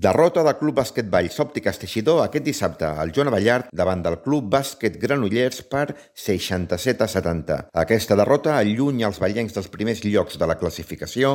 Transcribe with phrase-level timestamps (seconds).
[0.00, 4.44] Derrota del Club Bàsquet Valls Òptiques Teixidor aquest dissabte al Joan Avellart davant del Club
[4.52, 7.56] Bàsquet Granollers per 67 a 70.
[7.82, 11.32] Aquesta derrota allunya els ballencs dels primers llocs de la classificació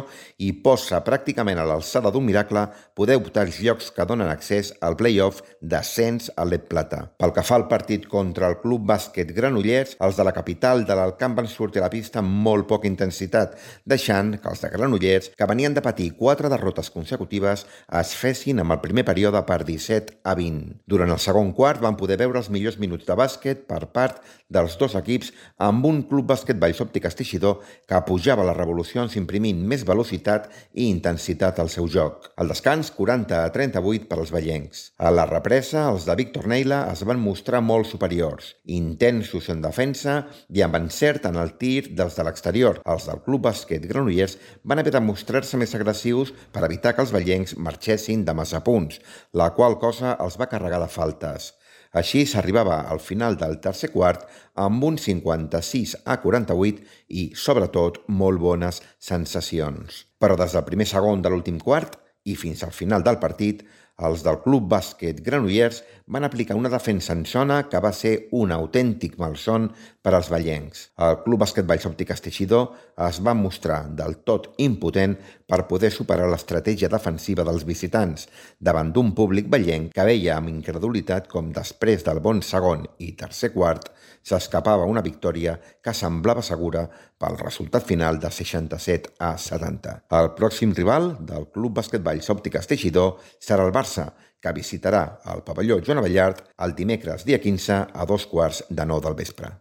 [0.48, 2.64] i posa pràcticament a l'alçada d'un miracle
[2.96, 7.02] poder optar els llocs que donen accés al play-off d'ascens a l'Ep Plata.
[7.20, 10.96] Pel que fa al partit contra el Club Bàsquet Granollers, els de la capital de
[10.96, 15.34] l'Alcamp van sortir a la pista amb molt poca intensitat, deixant que els de Granollers,
[15.36, 20.20] que venien de patir quatre derrotes consecutives, es fessin amb el primer període per 17
[20.24, 20.84] a 20.
[20.90, 24.22] Durant el segon quart van poder veure els millors minuts de bàsquet per part
[24.54, 25.32] dels dos equips
[25.66, 30.90] amb un club bàsquet Valls Òptiques Teixidor que pujava les revolucions imprimint més velocitat i
[30.90, 32.30] intensitat al seu joc.
[32.38, 34.84] Al descans, 40 a 38 per als ballencs.
[34.98, 40.20] A la represa, els de Víctor Neila es van mostrar molt superiors, intensos en defensa
[40.54, 42.82] i amb encert en el tir dels de l'exterior.
[42.86, 47.14] Els del club bàsquet Granollers van haver de mostrar-se més agressius per evitar que els
[47.16, 49.00] ballencs marxessin de massa punts,
[49.34, 51.54] la qual cosa els va carregar de faltes.
[51.94, 54.24] Així s'arribava al final del tercer quart
[54.58, 60.02] amb un 56 a 48 i, sobretot, molt bones sensacions.
[60.18, 63.62] Però des del primer segon de l'últim quart i fins al final del partit,
[64.02, 68.52] els del Club Bàsquet Granollers van aplicar una defensa en zona que va ser un
[68.52, 69.70] autèntic malson
[70.02, 70.88] per als ballencs.
[70.98, 72.74] El Club Bàsquet Valls Òptiques Teixidor
[73.08, 75.16] es va mostrar del tot impotent
[75.48, 78.28] per poder superar l'estratègia defensiva dels visitants
[78.60, 83.54] davant d'un públic ballenc que veia amb incredulitat com després del bon segon i tercer
[83.54, 83.92] quart
[84.24, 86.86] s'escapava una victòria que semblava segura
[87.20, 89.96] pel resultat final de 67 a 70.
[90.20, 95.04] El pròxim rival del Club Bàsquet Valls Òptiques Teixidor serà el Barça, que visitarà
[95.34, 99.54] el pavelló Joan Avellart el dimecres dia 15 a dos quarts de nou del vespre.